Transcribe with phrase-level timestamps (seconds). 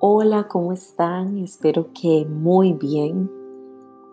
[0.00, 1.38] Hola, ¿cómo están?
[1.38, 3.30] Espero que muy bien.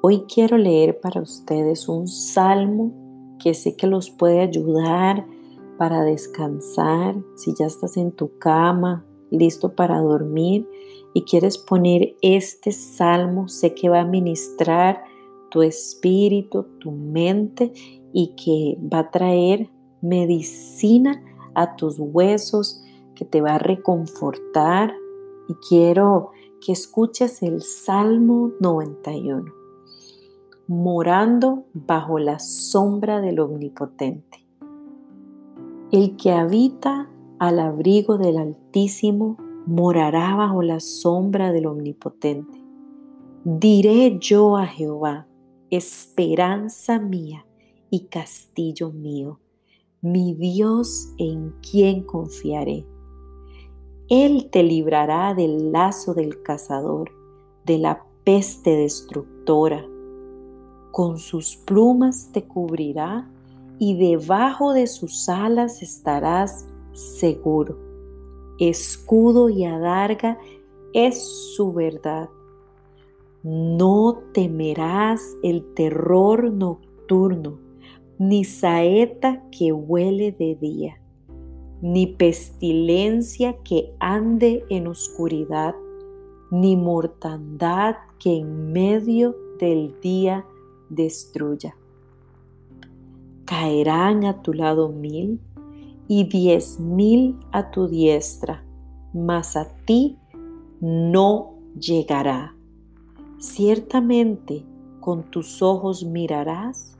[0.01, 2.93] Hoy quiero leer para ustedes un salmo
[3.39, 5.25] que sé que los puede ayudar
[5.77, 7.15] para descansar.
[7.35, 10.69] Si ya estás en tu cama, listo para dormir
[11.15, 15.03] y quieres poner este salmo, sé que va a ministrar
[15.49, 17.73] tu espíritu, tu mente
[18.13, 19.67] y que va a traer
[20.01, 21.21] medicina
[21.55, 22.83] a tus huesos,
[23.15, 24.93] que te va a reconfortar.
[25.47, 29.51] Y quiero que escuches el Salmo 91,
[30.67, 34.45] morando bajo la sombra del Omnipotente.
[35.91, 37.09] El que habita
[37.39, 42.63] al abrigo del Altísimo morará bajo la sombra del Omnipotente.
[43.43, 45.27] Diré yo a Jehová,
[45.71, 47.45] esperanza mía
[47.89, 49.39] y castillo mío,
[50.01, 52.85] mi Dios en quien confiaré.
[54.11, 57.11] Él te librará del lazo del cazador,
[57.63, 59.85] de la peste destructora.
[60.91, 63.31] Con sus plumas te cubrirá
[63.79, 67.77] y debajo de sus alas estarás seguro.
[68.59, 70.37] Escudo y adarga
[70.91, 71.23] es
[71.55, 72.27] su verdad.
[73.43, 77.59] No temerás el terror nocturno,
[78.19, 81.00] ni saeta que huele de día
[81.81, 85.73] ni pestilencia que ande en oscuridad,
[86.51, 90.45] ni mortandad que en medio del día
[90.89, 91.75] destruya.
[93.45, 95.39] Caerán a tu lado mil
[96.07, 98.63] y diez mil a tu diestra,
[99.13, 100.17] mas a ti
[100.79, 102.55] no llegará.
[103.39, 104.63] Ciertamente
[104.99, 106.95] con tus ojos mirarás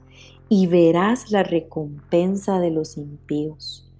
[0.48, 3.91] y verás la recompensa de los impíos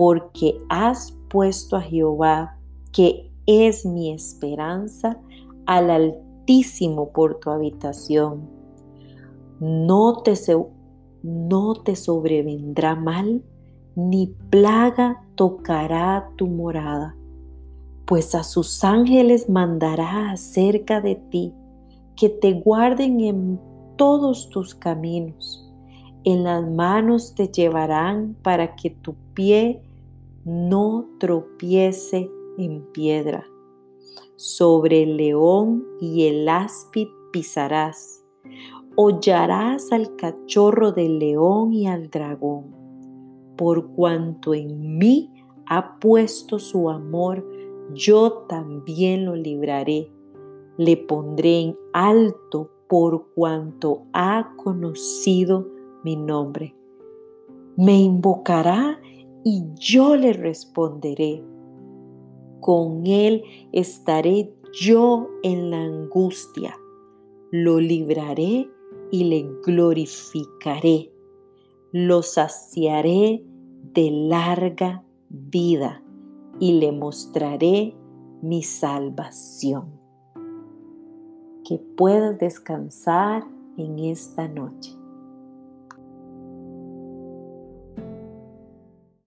[0.00, 2.56] porque has puesto a Jehová,
[2.90, 5.20] que es mi esperanza,
[5.66, 8.48] al Altísimo por tu habitación.
[9.60, 10.32] No te,
[11.22, 13.44] no te sobrevendrá mal,
[13.94, 17.14] ni plaga tocará tu morada,
[18.06, 21.52] pues a sus ángeles mandará acerca de ti,
[22.16, 23.60] que te guarden en
[23.96, 25.70] todos tus caminos.
[26.24, 29.82] En las manos te llevarán para que tu pie
[30.44, 33.46] no tropiece en piedra.
[34.36, 38.24] Sobre el león y el áspid pisarás.
[38.96, 42.74] Hollarás al cachorro del león y al dragón.
[43.56, 45.30] Por cuanto en mí
[45.66, 47.46] ha puesto su amor,
[47.94, 50.10] yo también lo libraré.
[50.78, 55.68] Le pondré en alto por cuanto ha conocido
[56.02, 56.74] mi nombre.
[57.76, 58.98] Me invocará
[59.44, 61.44] y yo le responderé.
[62.60, 63.42] Con él
[63.72, 66.76] estaré yo en la angustia.
[67.50, 68.68] Lo libraré
[69.10, 71.12] y le glorificaré.
[71.92, 73.42] Lo saciaré
[73.94, 76.02] de larga vida
[76.60, 77.96] y le mostraré
[78.42, 79.98] mi salvación.
[81.64, 83.44] Que puedas descansar
[83.76, 84.99] en esta noche.